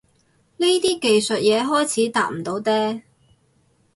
[0.57, 3.03] 呢啲技術嘢開始搭唔到嗲